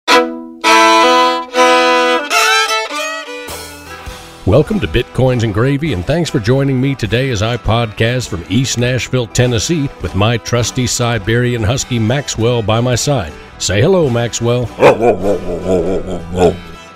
[4.45, 8.45] Welcome to Bitcoins and Gravy, and thanks for joining me today as I podcast from
[8.47, 13.33] East Nashville, Tennessee, with my trusty Siberian Husky Maxwell by my side.
[13.57, 14.65] Say hello, Maxwell.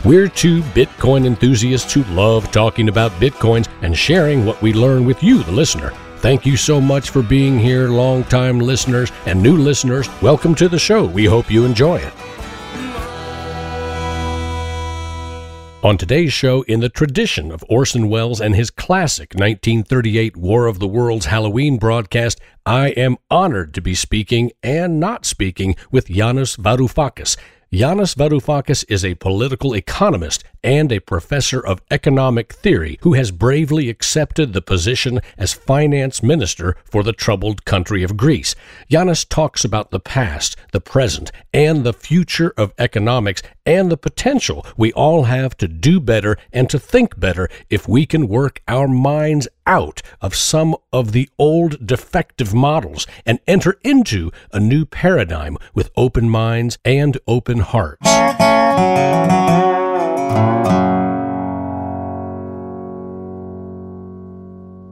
[0.06, 5.24] We're two Bitcoin enthusiasts who love talking about Bitcoins and sharing what we learn with
[5.24, 5.92] you, the listener.
[6.18, 10.08] Thank you so much for being here, longtime listeners and new listeners.
[10.22, 11.04] Welcome to the show.
[11.04, 12.14] We hope you enjoy it.
[15.82, 20.80] On today's show, in the tradition of Orson Welles and his classic 1938 War of
[20.80, 26.58] the Worlds Halloween broadcast, I am honored to be speaking and not speaking with Yanis
[26.58, 27.38] Varoufakis.
[27.72, 33.90] Yanis Varoufakis is a political economist and a professor of economic theory who has bravely
[33.90, 38.56] accepted the position as finance minister for the troubled country of Greece.
[38.90, 44.66] Yanis talks about the past, the present, and the future of economics and the potential
[44.76, 48.88] we all have to do better and to think better if we can work our
[48.88, 55.56] minds out of some of the old defective models and enter into a new paradigm
[55.76, 58.08] with open minds and open hearts.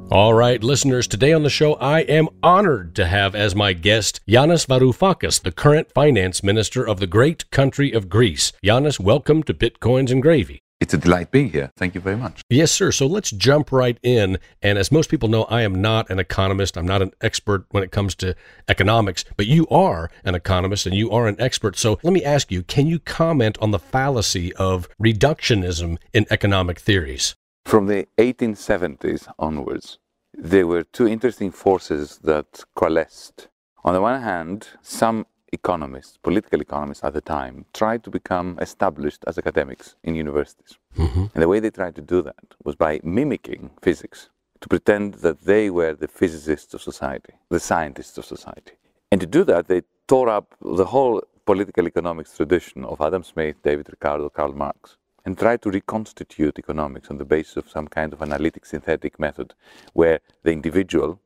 [0.09, 4.22] All right, listeners, today on the show, I am honored to have as my guest
[4.28, 8.53] Yanis Varoufakis, the current finance minister of the great country of Greece.
[8.64, 10.62] Yanis, welcome to Bitcoins and Gravy.
[10.80, 11.72] It's a delight being here.
[11.75, 12.42] Thank you very much.
[12.50, 12.92] Yes, sir.
[12.92, 14.38] So let's jump right in.
[14.61, 16.78] And as most people know, I am not an economist.
[16.78, 18.36] I'm not an expert when it comes to
[18.67, 21.78] economics, but you are an economist and you are an expert.
[21.78, 26.79] So let me ask you can you comment on the fallacy of reductionism in economic
[26.79, 27.35] theories?
[27.66, 29.97] From the 1870s onwards,
[30.34, 33.47] there were two interesting forces that coalesced.
[33.84, 35.25] On the one hand, some
[35.59, 40.73] economists, political economists at the time, tried to become established as academics in universities.
[40.97, 41.25] Mm-hmm.
[41.34, 44.19] And the way they tried to do that was by mimicking physics,
[44.62, 48.75] to pretend that they were the physicists of society, the scientists of society.
[49.12, 53.56] And to do that, they tore up the whole political economics tradition of Adam Smith,
[53.63, 54.97] David Ricardo, Karl Marx
[55.28, 59.53] and tried to reconstitute economics on the basis of some kind of analytic synthetic method
[59.91, 61.19] where the individual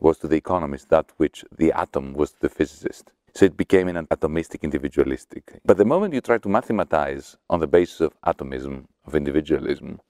[0.00, 3.12] was to the economist that which the atom was to the physicist.
[3.34, 5.60] So it became an atomistic individualistic.
[5.64, 10.00] But the moment you try to mathematize on the basis of atomism, of individualism,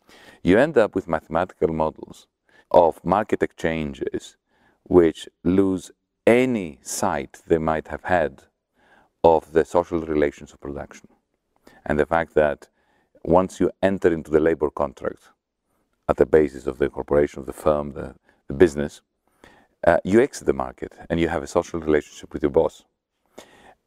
[0.42, 2.26] you end up with mathematical models
[2.70, 4.36] of market exchanges
[4.84, 5.90] which lose
[6.26, 8.42] any sight they might have had
[9.22, 11.08] of the social relations of production.
[11.86, 12.68] And the fact that
[13.22, 15.30] once you enter into the labor contract
[16.08, 18.14] at the basis of the corporation, of the firm, the,
[18.48, 19.02] the business,
[19.86, 22.84] uh, you exit the market and you have a social relationship with your boss.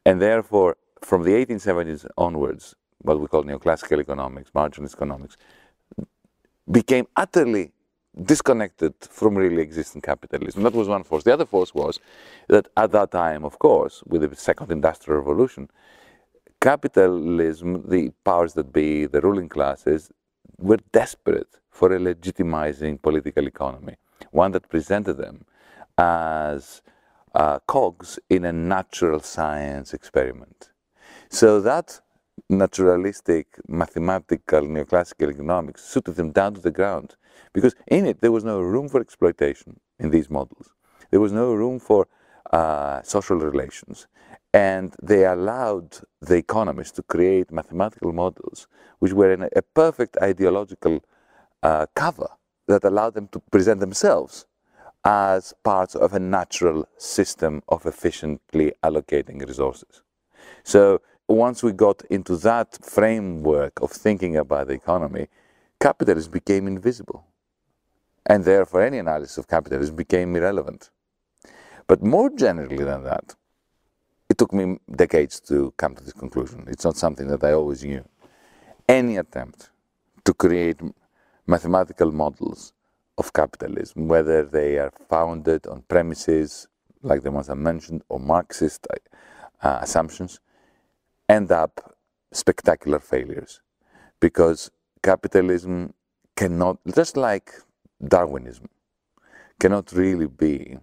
[0.04, 5.36] And therefore, from the 1870s onwards, what we call neoclassical economics, marginalist economics,
[6.70, 7.72] became utterly
[8.22, 10.62] disconnected from really existing capitalism.
[10.62, 11.24] That was one force.
[11.24, 11.98] The other force was
[12.48, 15.68] that at that time, of course, with the second industrial revolution,
[16.60, 20.10] capitalism, the powers that be, the ruling classes,
[20.58, 23.96] were desperate for a legitimizing political economy,
[24.30, 25.44] one that presented them
[25.98, 26.82] as
[27.34, 30.70] uh, cogs in a natural science experiment.
[31.30, 32.00] So that
[32.48, 37.16] naturalistic, mathematical, neoclassical economics suited them down to the ground
[37.52, 40.74] because in it there was no room for exploitation in these models.
[41.10, 42.06] There was no room for
[42.52, 44.06] uh, social relations.
[44.52, 48.68] And they allowed the economists to create mathematical models
[49.00, 51.04] which were in a, a perfect ideological
[51.62, 52.28] uh, cover
[52.68, 54.46] that allowed them to present themselves
[55.04, 60.02] as parts of a natural system of efficiently allocating resources.
[60.62, 65.28] So once we got into that framework of thinking about the economy,
[65.80, 67.26] capitalism became invisible.
[68.26, 70.90] And therefore, any analysis of capitalism became irrelevant.
[71.86, 73.34] But more generally than that,
[74.30, 76.64] it took me decades to come to this conclusion.
[76.68, 78.04] It's not something that I always knew.
[78.88, 79.70] Any attempt
[80.24, 80.80] to create
[81.46, 82.73] mathematical models
[83.18, 86.68] of capitalism, whether they are founded on premises
[87.02, 88.86] like the ones I mentioned or Marxist
[89.62, 90.40] uh, assumptions,
[91.28, 91.96] end up
[92.32, 93.60] spectacular failures
[94.20, 94.70] because
[95.02, 95.94] capitalism
[96.36, 97.52] cannot, just like
[98.06, 98.68] Darwinism,
[99.60, 100.78] cannot really be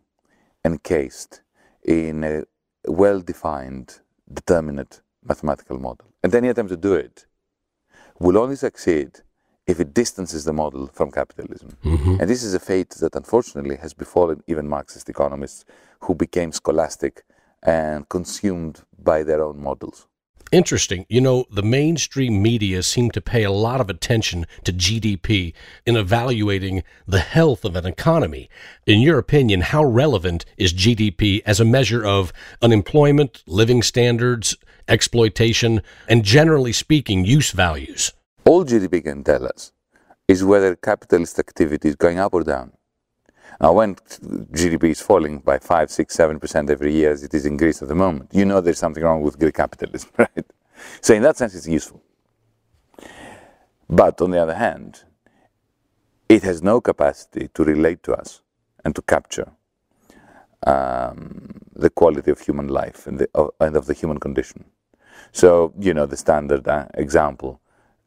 [0.63, 1.41] encased
[1.83, 2.43] in a
[2.87, 3.99] well defined,
[4.31, 6.07] determinate mathematical model.
[6.23, 7.25] And any attempt to do it
[8.19, 9.21] will only succeed
[9.71, 11.77] if it distances the model from capitalism.
[11.85, 12.17] Mm-hmm.
[12.19, 15.65] And this is a fate that unfortunately has befallen even Marxist economists
[16.01, 17.23] who became scholastic
[17.63, 20.07] and consumed by their own models.
[20.51, 21.05] Interesting.
[21.07, 25.53] You know, the mainstream media seem to pay a lot of attention to GDP
[25.85, 28.49] in evaluating the health of an economy.
[28.85, 34.57] In your opinion, how relevant is GDP as a measure of unemployment, living standards,
[34.89, 38.11] exploitation, and generally speaking, use values?
[38.45, 39.71] All GDP can tell us
[40.27, 42.71] is whether capitalist activity is going up or down.
[43.59, 47.57] Now, when GDP is falling by 5, 6, 7% every year, as it is in
[47.57, 50.45] Greece at the moment, you know there's something wrong with Greek capitalism, right?
[51.01, 52.01] So, in that sense, it's useful.
[53.87, 55.03] But on the other hand,
[56.27, 58.41] it has no capacity to relate to us
[58.83, 59.51] and to capture
[60.65, 64.65] um, the quality of human life and, the, of, and, of the human condition.
[65.33, 67.60] So, you know, the standard uh, example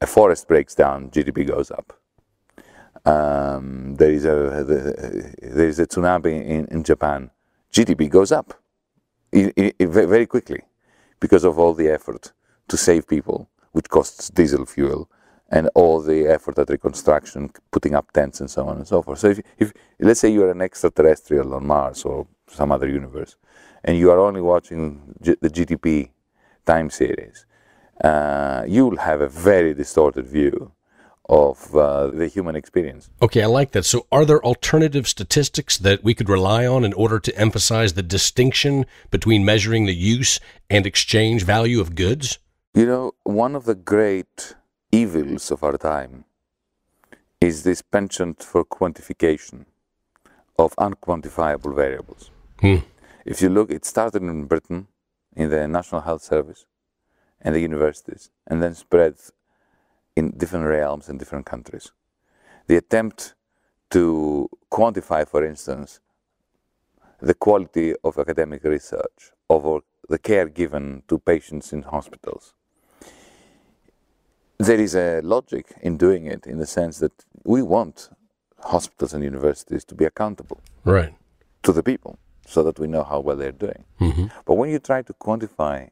[0.04, 1.88] a forest breaks down, GDP goes up.
[3.14, 4.38] Um, there is a
[5.58, 7.30] there is a tsunami in, in Japan,
[7.76, 8.48] GDP goes up
[9.32, 10.62] very quickly
[11.24, 12.32] because of all the effort
[12.70, 13.38] to save people,
[13.72, 15.10] which costs diesel fuel,
[15.56, 19.18] and all the effort at reconstruction, putting up tents and so on and so forth.
[19.18, 19.72] So if, if
[20.08, 22.26] let's say you are an extraterrestrial on Mars or
[22.58, 23.36] some other universe,
[23.84, 24.82] and you are only watching
[25.26, 26.10] G- the GDP
[26.64, 27.46] time series,
[28.02, 30.73] uh, you'll have a very distorted view
[31.29, 33.08] of uh, the human experience.
[33.23, 33.85] Okay, I like that.
[33.85, 38.02] So, are there alternative statistics that we could rely on in order to emphasize the
[38.02, 40.38] distinction between measuring the use
[40.69, 42.38] and exchange value of goods?
[42.75, 44.55] You know, one of the great
[44.93, 46.25] evils of our time
[47.40, 49.67] is this penchant for quantification
[50.58, 52.31] of unquantifiable variables.
[52.61, 52.79] Hmm.
[53.25, 54.88] If you look, it started in Britain
[55.35, 56.67] in the National Health Service
[57.44, 59.14] and the universities, and then spread
[60.17, 61.93] in different realms and different countries.
[62.67, 63.35] The attempt
[63.91, 66.00] to quantify, for instance,
[67.20, 72.55] the quality of academic research or the care given to patients in hospitals.
[74.58, 77.12] There is a logic in doing it in the sense that
[77.44, 78.11] we want
[78.61, 81.14] hospitals and universities to be accountable right.
[81.62, 83.85] to the people so that we know how well they're doing.
[84.00, 84.26] Mm-hmm.
[84.44, 85.90] But when you try to quantify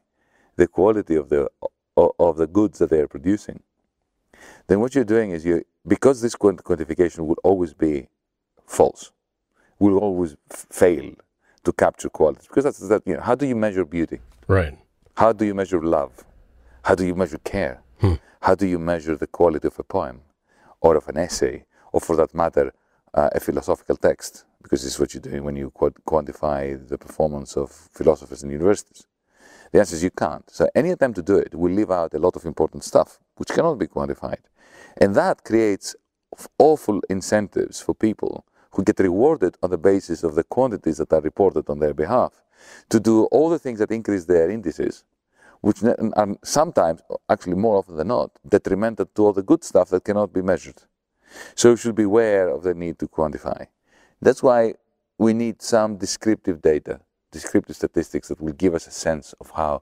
[0.55, 1.49] the quality of the
[1.95, 3.61] of the goods that they are producing,
[4.67, 8.07] then what you're doing is you because this quantification will always be
[8.65, 9.11] false,
[9.79, 11.13] will always fail
[11.63, 14.19] to capture quality because that's that you know how do you measure beauty?
[14.47, 14.77] Right.
[15.15, 16.25] How do you measure love?
[16.83, 17.81] How do you measure care?
[18.01, 18.15] Hmm.
[18.41, 20.21] How do you measure the quality of a poem,
[20.81, 22.73] or of an essay, or for that matter,
[23.13, 24.45] uh, a philosophical text?
[24.61, 29.05] Because this is what you're doing when you quantify the performance of philosophers in universities.
[29.73, 30.47] The answer is you can't.
[30.51, 33.49] So any attempt to do it will leave out a lot of important stuff, which
[33.49, 34.43] cannot be quantified.
[34.97, 35.95] And that creates
[36.59, 41.21] awful incentives for people who get rewarded on the basis of the quantities that are
[41.21, 42.43] reported on their behalf
[42.89, 45.05] to do all the things that increase their indices,
[45.61, 49.89] which are sometimes, uh, actually more often than not, detrimental to all the good stuff
[49.89, 50.83] that cannot be measured.
[51.55, 53.65] So we should be aware of the need to quantify.
[54.21, 54.75] That's why
[55.17, 56.99] we need some descriptive data
[57.33, 59.81] descriptive statistics that will give us a sense of how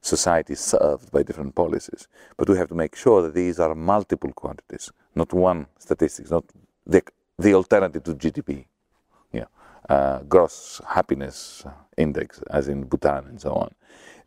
[0.00, 2.08] society is served by different policies.
[2.36, 6.44] But we have to make sure that these are multiple quantities, not one statistics, not
[6.86, 7.02] the,
[7.38, 8.64] the alternative to GDP.
[9.32, 9.48] Yeah,
[9.88, 11.64] uh, gross happiness
[11.96, 13.70] index, as in Bhutan and so on.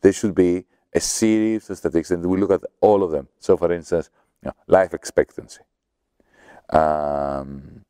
[0.02, 3.28] There should be a series of statistics, and we look at all of them.
[3.40, 4.10] So, for instance,
[4.42, 5.62] you know, life expectancy,
[6.70, 7.86] um,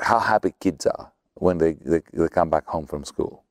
[0.00, 1.12] how happy kids are,
[1.44, 3.44] when they, they, they come back home from school.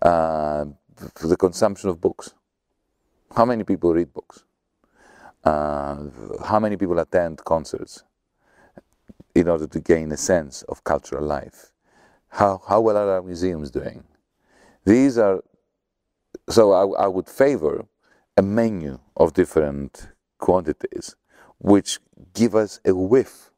[0.00, 0.66] Uh,
[1.24, 2.34] the consumption of books.
[3.34, 4.44] How many people read books?
[5.42, 5.96] Uh,
[6.44, 8.04] how many people attend concerts
[9.34, 11.72] in order to gain a sense of cultural life?
[12.28, 14.04] How, how well are our museums doing?
[14.84, 15.42] These are,
[16.48, 17.86] so I, I would favor
[18.36, 21.16] a menu of different quantities
[21.58, 21.98] which
[22.34, 23.50] give us a whiff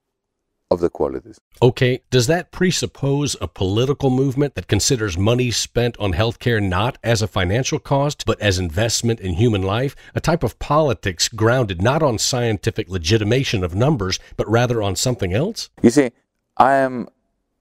[0.71, 1.41] of the qualities.
[1.61, 7.23] Okay, does that presuppose a political movement that considers money spent on healthcare not as
[7.23, 9.97] a financial cost, but as investment in human life?
[10.15, 15.35] A type of politics grounded not on scientific legitimation of numbers, but rather on something
[15.35, 15.71] else?
[15.83, 16.11] You see,
[16.57, 17.09] I am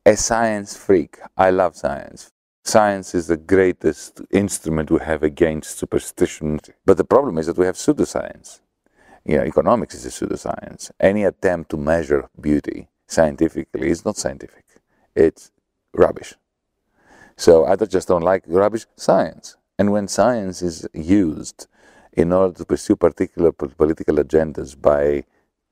[0.05, 1.17] a science freak.
[1.35, 2.31] I love science.
[2.63, 6.59] Science is the greatest instrument we have against superstition.
[6.85, 8.59] But the problem is that we have pseudoscience.
[9.25, 10.91] You know, economics is a pseudoscience.
[10.99, 13.89] Any attempt to measure beauty scientifically.
[13.89, 14.65] It's not scientific.
[15.15, 15.51] It's
[15.93, 16.35] rubbish.
[17.35, 19.57] So I just don't like rubbish science.
[19.77, 21.67] And when science is used
[22.13, 25.25] in order to pursue particular political agendas by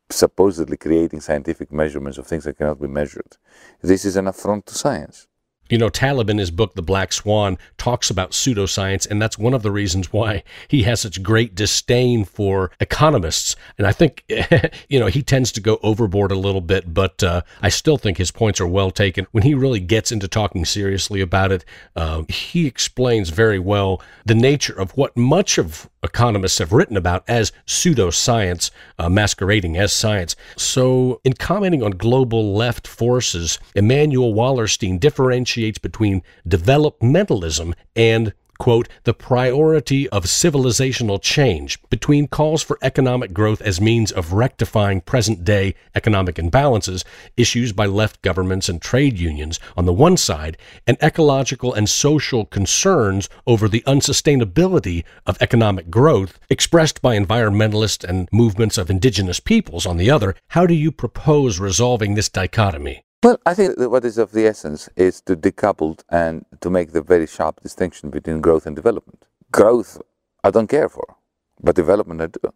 [0.10, 3.38] supposedly creating scientific measurements of things that cannot be measured,
[3.82, 5.28] this is an affront to science.
[5.70, 9.54] You know, Taleb in his book, The Black Swan, talks about pseudoscience, and that's one
[9.54, 13.56] of the reasons why he has such great disdain for economists.
[13.78, 14.24] And I think,
[14.90, 18.18] you know, he tends to go overboard a little bit, but uh, I still think
[18.18, 19.28] his points are well taken.
[19.32, 24.36] When he really gets into talking seriously about it, uh, he explains very well the
[24.36, 30.36] nature of what much of economists have written about as pseudoscience, uh, masquerading as science.
[30.56, 39.14] So, in commenting on global left forces, Immanuel Wallerstein differentiates between developmentalism and quote, the
[39.14, 45.76] priority of civilizational change between calls for economic growth as means of rectifying present day
[45.96, 47.04] economic imbalances,
[47.36, 52.46] issues by left governments and trade unions on the one side, and ecological and social
[52.46, 59.86] concerns over the unsustainability of economic growth expressed by environmentalists and movements of indigenous peoples
[59.86, 63.04] on the other, how do you propose resolving this dichotomy?
[63.24, 67.02] Well, I think what is of the essence is to decouple and to make the
[67.02, 69.26] very sharp distinction between growth and development.
[69.52, 70.02] Growth,
[70.44, 71.18] I don't care for,
[71.62, 72.54] but development, I do.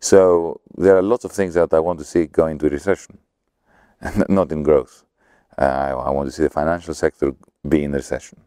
[0.00, 3.18] So there are lots of things that I want to see go into recession,
[4.28, 5.04] not in growth.
[5.58, 5.64] Uh,
[6.06, 7.34] I want to see the financial sector
[7.68, 8.40] be in recession,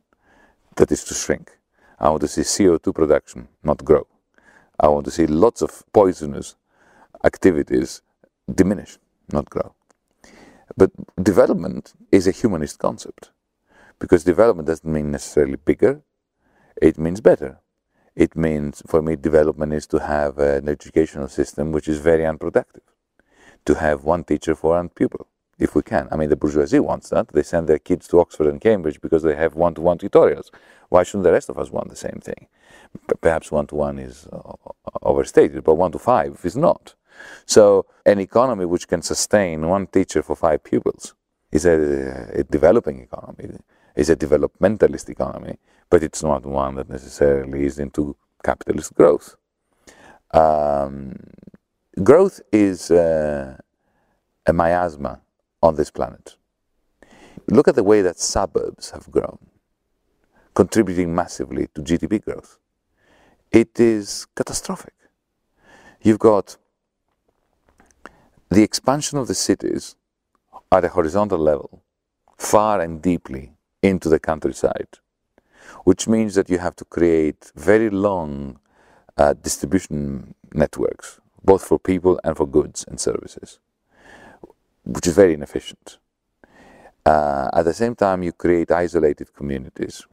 [0.78, 1.52] that is to shrink.
[2.00, 4.08] I want to see CO2 production not grow.
[4.80, 6.56] I want to see lots of poisonous
[7.26, 8.02] activities
[8.54, 8.98] diminish,
[9.34, 9.76] not grow.
[10.78, 10.92] But
[11.24, 13.32] development is a humanist concept
[14.00, 16.02] because development doesn't mean necessarily bigger,
[16.82, 17.60] it means better.
[18.16, 22.84] It means, for me, development is to have an educational system which is very unproductive,
[23.66, 25.28] to have one teacher for one pupil,
[25.60, 26.08] if we can.
[26.12, 27.30] I mean, the bourgeoisie wants that.
[27.30, 30.50] They send their kids to Oxford and Cambridge because they have one to one tutorials.
[30.90, 32.48] Why shouldn't the rest of us want the same thing?
[33.22, 34.54] Perhaps one to one is uh,
[35.02, 36.96] overstated, but one to five is not.
[37.46, 41.14] So an economy which can sustain one teacher for five pupils
[41.52, 43.58] is a, a developing economy,
[43.96, 45.58] is a developmentalist economy,
[45.90, 49.36] but it's not one that necessarily is into capitalist growth.
[50.32, 51.16] Um,
[52.04, 53.58] growth is uh,
[54.46, 55.22] a miasma
[55.62, 56.36] on this planet.
[57.48, 59.38] Look at the way that suburbs have grown,
[60.54, 62.58] contributing massively to GDP growth.
[63.52, 64.94] It is catastrophic.
[66.02, 66.58] You've got
[68.56, 69.98] the expansion of the cities
[70.72, 71.84] at a horizontal level,
[72.38, 73.52] far and deeply
[73.84, 74.88] into the countryside,
[75.84, 78.58] which means that you have to create very long
[79.18, 83.60] uh, distribution networks, both for people and for goods and services,
[84.86, 85.98] which is very inefficient.
[87.06, 90.06] Uh, at the same time, you create isolated communities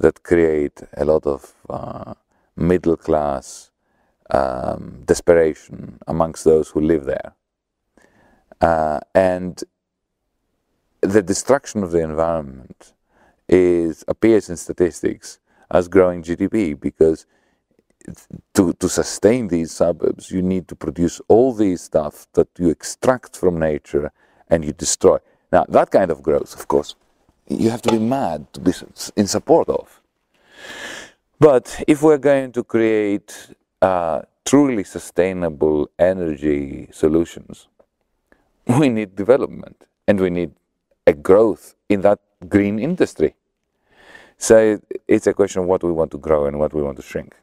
[0.00, 2.12] that create a lot of uh,
[2.56, 3.70] middle class
[4.30, 7.34] um, desperation amongst those who live there.
[8.60, 9.62] Uh, and
[11.00, 12.92] the destruction of the environment
[13.48, 15.38] is appears in statistics
[15.70, 17.26] as growing GDP because
[18.54, 23.36] to, to sustain these suburbs, you need to produce all these stuff that you extract
[23.36, 24.12] from nature
[24.48, 25.18] and you destroy.
[25.52, 26.94] Now, that kind of growth, of course,
[27.48, 28.72] you have to be mad to be
[29.16, 30.00] in support of.
[31.40, 37.68] But if we're going to create uh, truly sustainable energy solutions,
[38.78, 40.52] we need development and we need
[41.06, 43.34] a growth in that green industry.
[44.36, 47.02] So it's a question of what we want to grow and what we want to
[47.02, 47.34] shrink.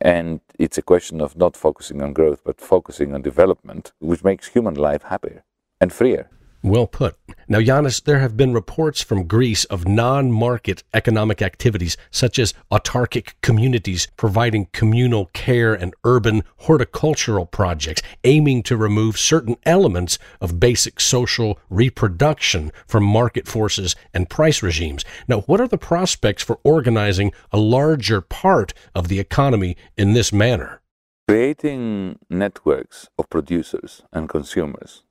[0.00, 4.48] And it's a question of not focusing on growth, but focusing on development, which makes
[4.48, 5.42] human life happier
[5.80, 6.30] and freer.
[6.62, 7.16] Well put.
[7.46, 12.52] Now, Yanis, there have been reports from Greece of non market economic activities, such as
[12.72, 20.58] autarkic communities providing communal care and urban horticultural projects, aiming to remove certain elements of
[20.58, 25.04] basic social reproduction from market forces and price regimes.
[25.28, 30.32] Now, what are the prospects for organizing a larger part of the economy in this
[30.32, 30.80] manner?
[31.28, 35.04] Creating networks of producers and consumers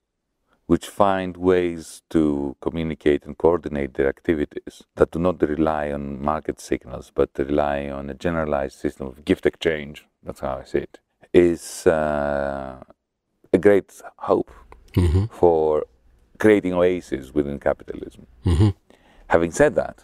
[0.68, 6.60] which find ways to communicate and coordinate their activities that do not rely on market
[6.60, 11.00] signals but rely on a generalized system of gift exchange, that's how I see it,
[11.34, 12.84] is uh,
[13.54, 14.52] a great hope
[14.94, 15.26] mm-hmm.
[15.28, 15.86] for
[16.38, 18.28] creating oases within capitalism.
[18.46, 18.70] Mm-hmm.
[19.28, 20.04] Having said that,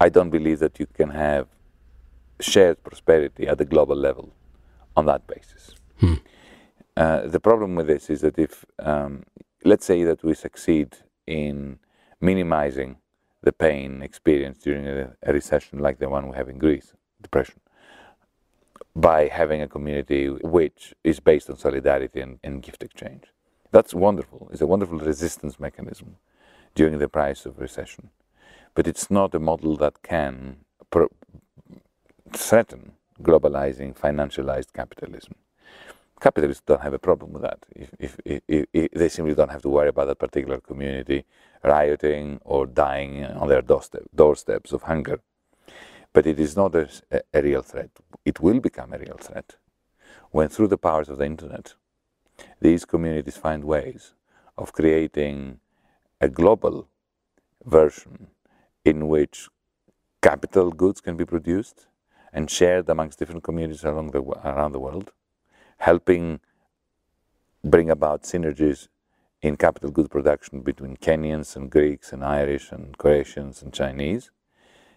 [0.00, 1.46] I don't believe that you can have
[2.40, 4.32] shared prosperity at the global level
[4.96, 5.74] on that basis.
[6.00, 6.14] Hmm.
[6.98, 9.22] Uh, the problem with this is that if, um,
[9.64, 10.96] let's say that we succeed
[11.28, 11.78] in
[12.20, 12.96] minimizing
[13.42, 17.60] the pain experienced during a, a recession like the one we have in Greece, depression,
[18.96, 23.26] by having a community which is based on solidarity and, and gift exchange.
[23.70, 24.48] That's wonderful.
[24.50, 26.16] It's a wonderful resistance mechanism
[26.74, 28.10] during the price of recession.
[28.74, 30.64] But it's not a model that can
[32.32, 35.36] threaten globalizing, financialized capitalism.
[36.20, 37.64] Capitalists don't have a problem with that.
[37.74, 41.24] If, if, if, they simply don't have to worry about that particular community
[41.62, 45.20] rioting or dying on their doorstep, doorsteps of hunger.
[46.12, 46.88] But it is not a,
[47.32, 47.90] a real threat.
[48.24, 49.56] It will become a real threat
[50.30, 51.74] when, through the powers of the internet,
[52.60, 54.14] these communities find ways
[54.56, 55.60] of creating
[56.20, 56.88] a global
[57.64, 58.28] version
[58.84, 59.48] in which
[60.22, 61.86] capital goods can be produced
[62.32, 65.12] and shared amongst different communities around the, around the world,
[65.78, 66.40] helping
[67.64, 68.88] bring about synergies
[69.42, 74.30] in capital goods production between Kenyans and Greeks and Irish and Croatians and Chinese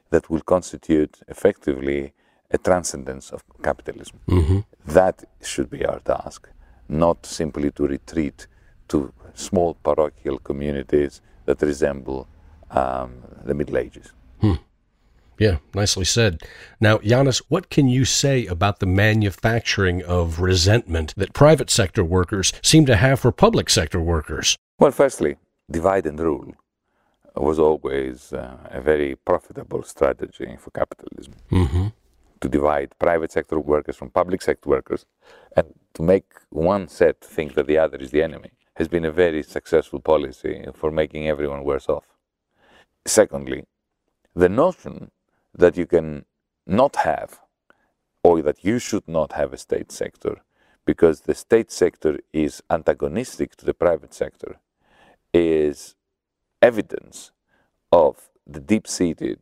[0.09, 2.13] that will constitute effectively
[2.49, 4.19] a transcendence of capitalism.
[4.27, 4.59] Mm-hmm.
[4.85, 6.49] That should be our task,
[6.89, 8.47] not simply to retreat
[8.89, 12.27] to small parochial communities that resemble
[12.71, 14.11] um, the Middle Ages.
[14.41, 14.55] Hmm.
[15.39, 16.41] Yeah, nicely said.
[16.79, 22.53] Now, Yanis, what can you say about the manufacturing of resentment that private sector workers
[22.61, 24.55] seem to have for public sector workers?
[24.77, 25.37] Well, firstly,
[25.69, 26.53] divide and rule
[27.35, 31.33] was always uh, a very profitable strategy for capitalism.
[31.51, 31.87] Mm-hmm.
[32.41, 35.05] To divide private sector workers from public sector workers
[35.55, 39.11] and to make one set think that the other is the enemy has been a
[39.11, 42.05] very successful policy for making everyone worse off.
[43.05, 43.63] Secondly,
[44.35, 45.11] the notion
[45.53, 46.25] that you can
[46.65, 47.39] not have
[48.23, 50.41] or that you should not have a state sector
[50.85, 54.59] because the state sector is antagonistic to the private sector
[55.33, 55.95] is
[56.61, 57.31] evidence
[57.91, 59.39] of the deep seated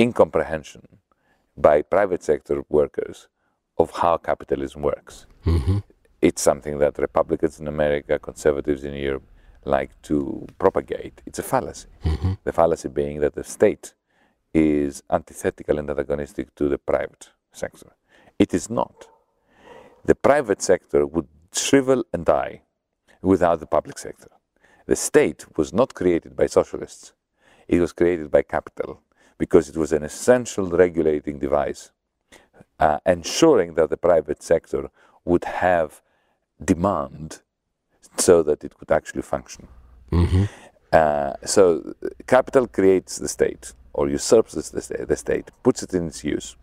[0.00, 0.98] incomprehension
[1.56, 3.28] by private sector workers
[3.78, 5.26] of how capitalism works.
[5.46, 5.78] Mm-hmm.
[6.20, 9.24] It's something that Republicans in America, conservatives in Europe
[9.64, 11.20] like to propagate.
[11.26, 11.88] It's a fallacy.
[12.04, 12.32] Mm-hmm.
[12.44, 13.94] The fallacy being that the state
[14.54, 17.92] is antithetical and antagonistic to the private sector.
[18.38, 19.08] It is not.
[20.04, 22.62] The private sector would shrivel and die
[23.20, 24.30] without the public sector.
[24.86, 27.12] The state was not created by socialists,
[27.68, 29.00] it was created by capital
[29.38, 31.90] because it was an essential regulating device,
[32.78, 34.90] uh, ensuring that the private sector
[35.24, 36.02] would have
[36.62, 37.40] demand
[38.18, 39.66] so that it could actually function.
[40.10, 40.44] Mm-hmm.
[40.92, 41.94] Uh, so,
[42.26, 46.56] capital creates the state or usurps the, the state, puts it in its use.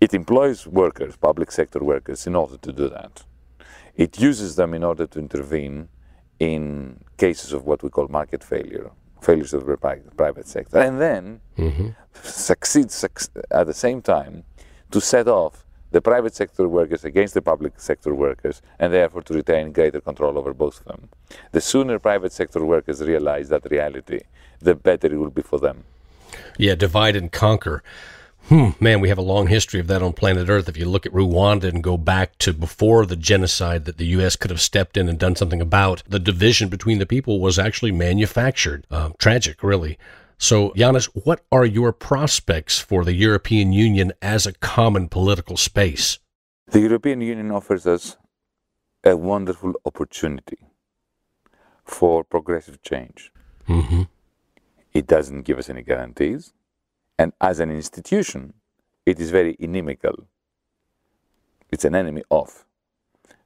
[0.00, 3.24] It employs workers, public sector workers, in order to do that.
[3.96, 5.88] It uses them in order to intervene
[6.38, 8.90] in cases of what we call market failure,
[9.20, 9.76] failures of the
[10.16, 11.88] private sector, and then mm-hmm.
[12.22, 13.04] succeeds
[13.50, 14.44] at the same time
[14.92, 19.34] to set off the private sector workers against the public sector workers, and therefore to
[19.34, 21.08] retain greater control over both of them.
[21.52, 24.20] The sooner private sector workers realize that reality,
[24.60, 25.84] the better it will be for them.
[26.58, 27.82] Yeah, divide and conquer.
[28.48, 30.70] Hmm, man, we have a long history of that on planet Earth.
[30.70, 34.36] If you look at Rwanda and go back to before the genocide that the U.S.
[34.36, 37.92] could have stepped in and done something about, the division between the people was actually
[37.92, 38.86] manufactured.
[38.90, 39.98] Uh, tragic, really.
[40.38, 46.18] So, Yanis, what are your prospects for the European Union as a common political space?
[46.68, 48.16] The European Union offers us
[49.04, 50.58] a wonderful opportunity
[51.84, 53.32] for progressive change.
[53.68, 54.02] Mm-hmm.
[54.92, 56.52] It doesn't give us any guarantees.
[57.18, 58.54] And as an institution,
[59.04, 60.26] it is very inimical.
[61.70, 62.64] It's an enemy of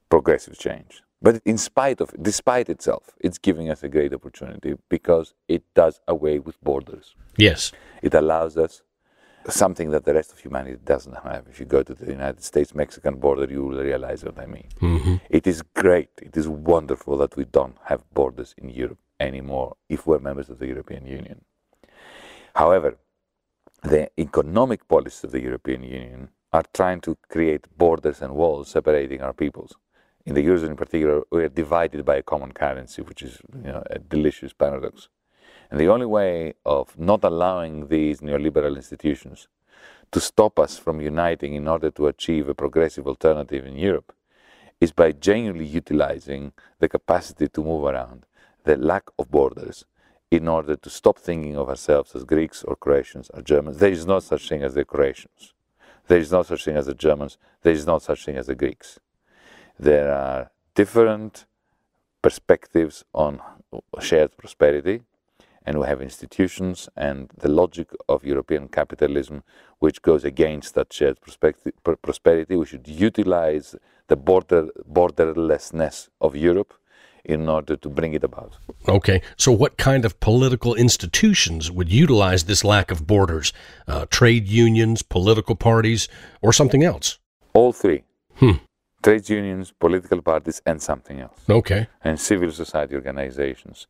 [0.08, 1.02] progressive change.
[1.22, 6.00] But in spite of, despite itself, it's giving us a great opportunity because it does
[6.08, 7.14] away with borders.
[7.36, 7.72] Yes.
[8.02, 8.82] It allows us
[9.48, 11.46] something that the rest of humanity doesn't have.
[11.50, 14.68] If you go to the United States Mexican border, you will realize what I mean.
[14.80, 15.16] Mm-hmm.
[15.30, 20.06] It is great, it is wonderful that we don't have borders in Europe anymore if
[20.06, 21.44] we're members of the European Union.
[22.54, 22.98] However,
[23.82, 29.22] the economic policies of the European Union are trying to create borders and walls separating
[29.22, 29.74] our peoples.
[30.24, 33.72] In the Eurozone in particular, we are divided by a common currency, which is you
[33.72, 35.08] know, a delicious paradox.
[35.72, 39.48] And the only way of not allowing these neoliberal institutions
[40.10, 44.12] to stop us from uniting in order to achieve a progressive alternative in Europe
[44.82, 48.26] is by genuinely utilizing the capacity to move around,
[48.64, 49.86] the lack of borders,
[50.30, 53.78] in order to stop thinking of ourselves as Greeks or Croatians or Germans.
[53.78, 55.54] There is no such thing as the Croatians.
[56.06, 57.38] There is no such thing as the Germans.
[57.62, 59.00] There is no such thing as the Greeks.
[59.78, 61.46] There are different
[62.20, 63.40] perspectives on
[64.00, 65.00] shared prosperity,
[65.64, 69.42] and we have institutions and the logic of European capitalism,
[69.78, 71.18] which goes against that shared
[72.02, 72.56] prosperity.
[72.56, 73.76] We should utilize
[74.08, 76.74] the border, borderlessness of Europe
[77.24, 78.58] in order to bring it about.
[78.88, 83.52] Okay, so what kind of political institutions would utilize this lack of borders?
[83.86, 86.08] Uh, trade unions, political parties,
[86.40, 87.18] or something else?
[87.54, 88.02] All three.
[88.36, 88.52] Hmm.
[89.02, 91.38] Trade unions, political parties, and something else.
[91.48, 91.86] Okay.
[92.02, 93.86] And civil society organizations,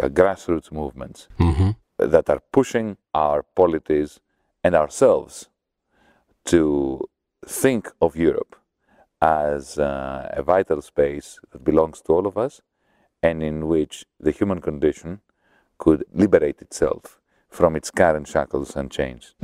[0.00, 1.70] grassroots movements mm-hmm.
[1.98, 4.20] that are pushing our polities
[4.62, 5.48] and ourselves
[6.44, 7.08] to
[7.46, 8.56] think of Europe
[9.20, 12.60] as uh, a vital space that belongs to all of us
[13.22, 15.20] and in which the human condition
[15.78, 19.34] could liberate itself from its current shackles and chains.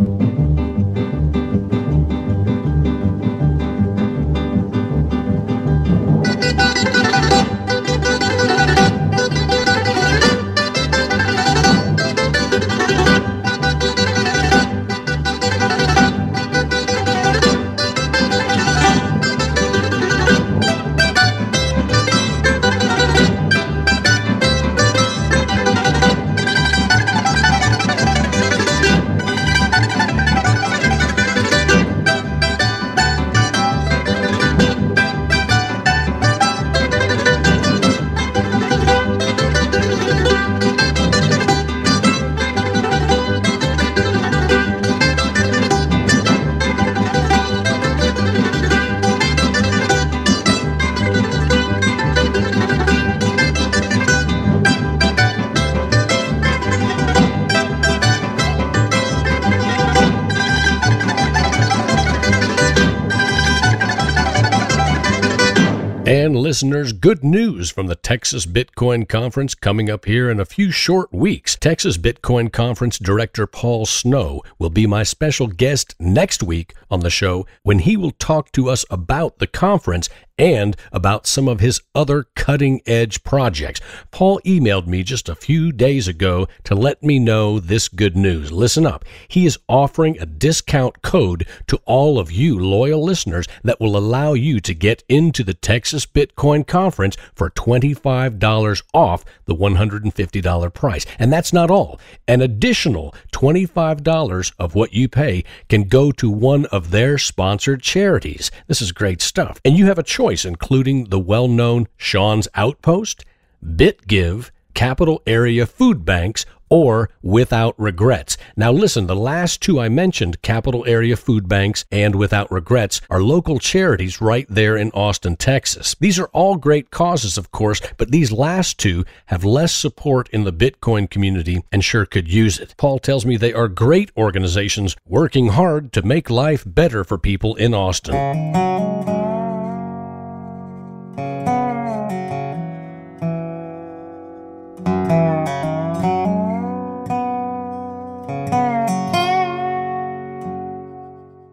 [66.52, 71.10] Listeners, good news from the Texas Bitcoin Conference coming up here in a few short
[71.10, 71.56] weeks.
[71.56, 77.08] Texas Bitcoin Conference Director Paul Snow will be my special guest next week on the
[77.08, 80.10] show when he will talk to us about the conference
[80.42, 83.80] and about some of his other cutting edge projects.
[84.10, 88.50] Paul emailed me just a few days ago to let me know this good news.
[88.50, 89.04] Listen up.
[89.28, 94.32] He is offering a discount code to all of you loyal listeners that will allow
[94.32, 101.06] you to get into the Texas Bitcoin Conference for $25 off the $150 price.
[101.20, 102.00] And that's not all.
[102.26, 108.50] An additional $25 of what you pay can go to one of their sponsored charities.
[108.66, 109.60] This is great stuff.
[109.64, 113.24] And you have a choice choice, including the well known Sean's Outpost,
[113.64, 118.38] BitGive, Capital Area Food Banks, or Without Regrets.
[118.56, 123.22] Now, listen, the last two I mentioned, Capital Area Food Banks and Without Regrets, are
[123.22, 125.94] local charities right there in Austin, Texas.
[126.00, 130.44] These are all great causes, of course, but these last two have less support in
[130.44, 132.74] the Bitcoin community and sure could use it.
[132.78, 137.54] Paul tells me they are great organizations working hard to make life better for people
[137.56, 139.31] in Austin.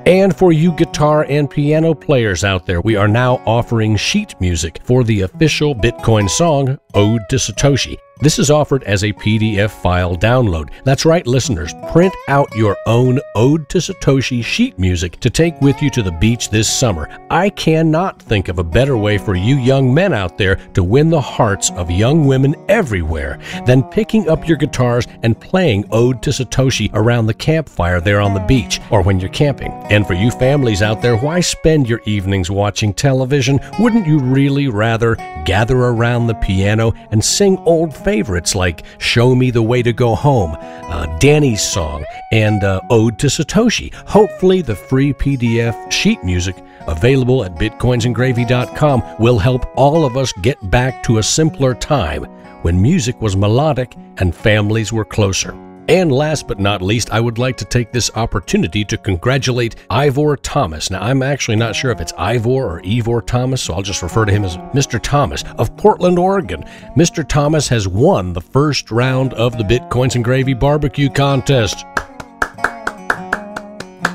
[0.05, 4.81] And for you guitar and piano players out there, we are now offering sheet music
[4.83, 7.97] for the official Bitcoin song, Ode to Satoshi.
[8.21, 10.71] This is offered as a PDF file download.
[10.83, 11.73] That's right, listeners.
[11.93, 16.11] Print out your own Ode to Satoshi sheet music to take with you to the
[16.11, 17.09] beach this summer.
[17.31, 21.11] I cannot think of a better way for you young men out there to win
[21.11, 26.31] the hearts of young women everywhere than picking up your guitars and playing Ode to
[26.31, 29.71] Satoshi around the campfire there on the beach or when you're camping.
[29.91, 33.61] And for you families out there, why spend your evenings watching television?
[33.79, 39.51] Wouldn't you really rather gather around the piano and sing old favorites like Show Me
[39.51, 43.93] the Way to Go Home, uh, Danny's Song, and uh, Ode to Satoshi.
[44.07, 50.71] Hopefully, the free PDF sheet music available at bitcoinsandgravy.com will help all of us get
[50.71, 52.25] back to a simpler time
[52.63, 55.68] when music was melodic and families were closer.
[55.89, 60.37] And last but not least, I would like to take this opportunity to congratulate Ivor
[60.37, 60.91] Thomas.
[60.91, 64.27] Now, I'm actually not sure if it's Ivor or Ivor Thomas, so I'll just refer
[64.27, 65.01] to him as Mr.
[65.03, 66.63] Thomas of Portland, Oregon.
[66.95, 67.27] Mr.
[67.27, 71.87] Thomas has won the first round of the Bitcoins and Gravy Barbecue Contest.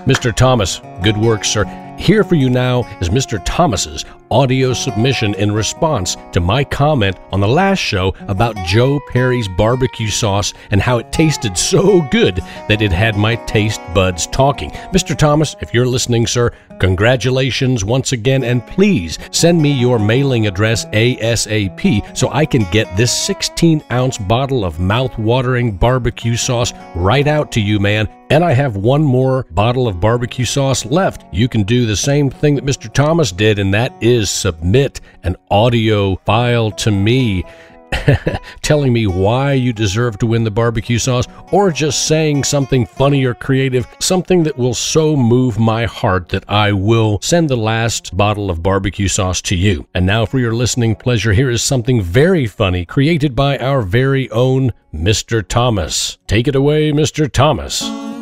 [0.05, 0.35] Mr.
[0.35, 1.65] Thomas, good work, sir.
[1.97, 3.41] Here for you now is Mr.
[3.45, 9.47] Thomas's audio submission in response to my comment on the last show about Joe Perry's
[9.47, 14.71] barbecue sauce and how it tasted so good that it had my taste buds talking.
[14.91, 15.15] Mr.
[15.15, 20.85] Thomas, if you're listening, sir, congratulations once again, and please send me your mailing address
[20.85, 27.51] ASAP so I can get this 16 ounce bottle of mouth-watering barbecue sauce right out
[27.51, 28.09] to you, man.
[28.29, 31.23] And I have one more bottle of barbecue sauce left.
[31.31, 32.91] You can do the same thing that Mr.
[32.91, 37.43] Thomas did, and that is is submit an audio file to me
[38.61, 43.23] telling me why you deserve to win the barbecue sauce, or just saying something funny
[43.23, 48.15] or creative, something that will so move my heart that I will send the last
[48.17, 49.87] bottle of barbecue sauce to you.
[49.93, 54.29] And now, for your listening pleasure, here is something very funny created by our very
[54.31, 55.47] own Mr.
[55.47, 56.17] Thomas.
[56.27, 57.31] Take it away, Mr.
[57.31, 58.12] Thomas.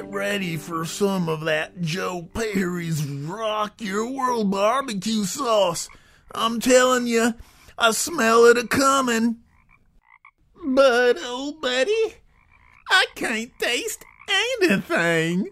[0.00, 5.90] Get ready for some of that Joe Perry's Rock Your World barbecue sauce.
[6.34, 7.34] I'm telling you,
[7.76, 9.40] I smell it a comin'.
[10.64, 12.14] But, oh, buddy,
[12.88, 14.02] I can't taste
[14.62, 15.50] anything.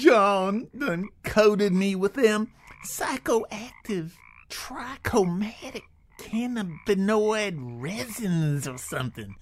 [0.00, 2.50] John done coated me with them
[2.84, 4.14] psychoactive
[4.48, 5.84] trichomatic
[6.18, 9.36] cannabinoid resins or something.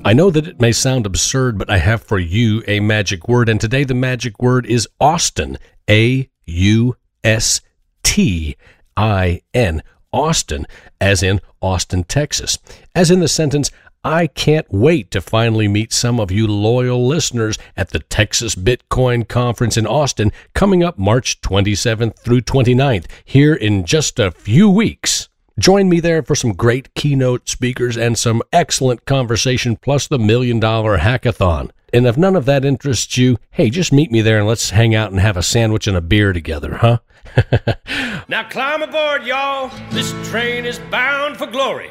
[0.04, 3.48] I know that it may sound absurd, but I have for you a magic word,
[3.48, 5.58] and today the magic word is Austin.
[5.88, 7.60] A U S
[8.02, 8.56] T
[8.96, 9.82] I N.
[10.12, 10.66] Austin,
[11.00, 12.58] as in Austin, Texas.
[12.94, 13.70] As in the sentence,
[14.06, 19.26] I can't wait to finally meet some of you loyal listeners at the Texas Bitcoin
[19.26, 25.28] Conference in Austin coming up March 27th through 29th, here in just a few weeks.
[25.58, 30.60] Join me there for some great keynote speakers and some excellent conversation, plus the million
[30.60, 31.72] dollar hackathon.
[31.92, 34.94] And if none of that interests you, hey, just meet me there and let's hang
[34.94, 36.98] out and have a sandwich and a beer together, huh?
[38.28, 39.72] now climb aboard, y'all.
[39.90, 41.90] This train is bound for glory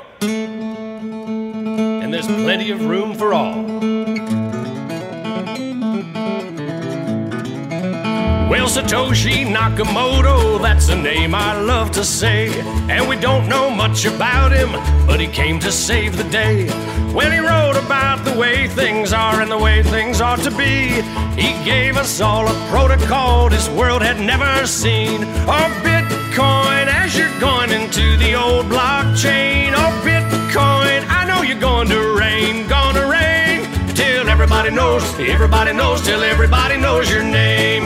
[2.16, 3.62] there's plenty of room for all.
[8.50, 12.58] Well, Satoshi Nakamoto, that's a name I love to say.
[12.90, 14.72] And we don't know much about him,
[15.06, 16.70] but he came to save the day.
[17.12, 21.02] When he wrote about the way things are and the way things ought to be,
[21.36, 25.22] he gave us all a protocol this world had never seen.
[25.24, 29.65] A Bitcoin as you're going into the old blockchain.
[31.76, 37.84] Going to rain, gonna rain till everybody knows, everybody knows, till everybody knows your name.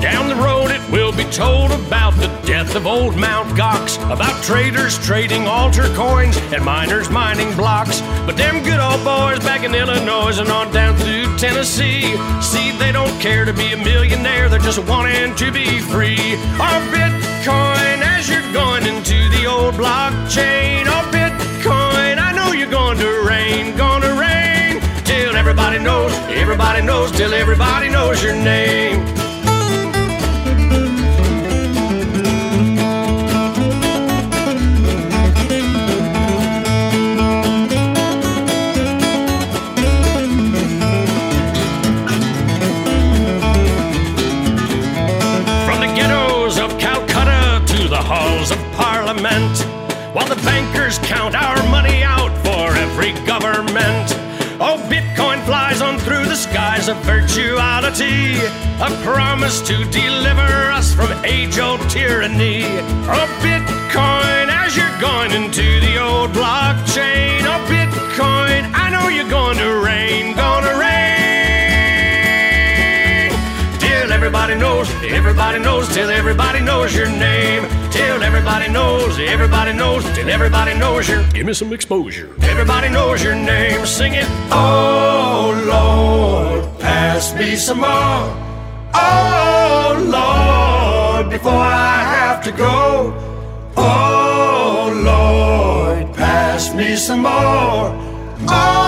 [0.00, 4.40] Down the road, it will be told about the death of old Mount Gox, about
[4.44, 8.00] traders trading altar coins and miners mining blocks.
[8.24, 12.92] But them good old boys back in Illinois and on down through Tennessee, see, they
[12.92, 16.36] don't care to be a millionaire, they're just wanting to be free.
[16.60, 22.18] Our Bitcoin as you're going into the old blockchain or Bitcoin.
[22.18, 27.88] I know you're going to rain, gonna rain till everybody knows, everybody knows, till everybody
[27.88, 29.25] knows your name.
[50.16, 54.08] While the bankers count our money out for every government.
[54.58, 58.40] Oh, Bitcoin flies on through the skies of virtuality,
[58.80, 62.64] a promise to deliver us from age old tyranny.
[63.12, 67.42] Oh, Bitcoin, as you're going into the old blockchain.
[67.44, 70.96] Oh, Bitcoin, I know you're going to rain, gonna rain.
[73.78, 77.85] Till everybody everybody knows, everybody knows, till everybody knows your name.
[77.96, 81.22] Till everybody knows, everybody knows, till everybody knows your.
[81.32, 82.28] Give me some exposure.
[82.42, 83.86] Everybody knows your name.
[83.86, 84.26] Sing it.
[84.50, 88.24] Oh Lord, pass me some more.
[88.94, 93.14] Oh Lord, before I have to go.
[93.76, 97.86] Oh Lord, pass me some more.
[98.48, 98.85] Oh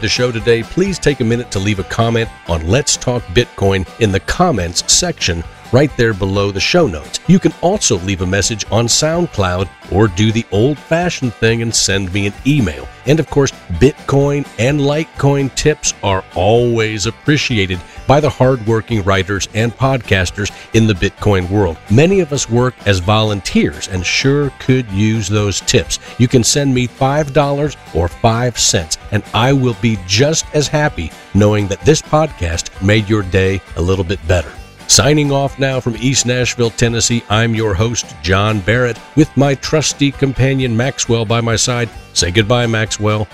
[0.00, 3.22] enjoyed the show today, please take a minute to leave a comment on Let's Talk
[3.34, 7.20] Bitcoin in the comments section right there below the show notes.
[7.26, 11.74] You can also leave a message on SoundCloud or do the old fashioned thing and
[11.74, 12.88] send me an email.
[13.06, 19.72] And of course, Bitcoin and Litecoin tips are always appreciated by the hardworking writers and
[19.72, 21.76] podcasters in the Bitcoin world.
[21.90, 25.98] Many of us work as volunteers and sure could use those tips.
[26.18, 31.10] You can send me $5 or 5 cents, and I will be just as happy
[31.34, 34.52] knowing that this podcast made your day a little bit better.
[34.90, 40.10] Signing off now from East Nashville, Tennessee, I'm your host, John Barrett, with my trusty
[40.10, 41.88] companion Maxwell by my side.
[42.12, 43.28] Say goodbye, Maxwell.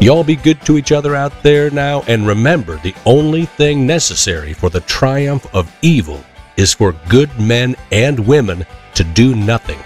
[0.00, 4.52] Y'all be good to each other out there now, and remember the only thing necessary
[4.52, 6.24] for the triumph of evil
[6.56, 9.78] is for good men and women to do nothing.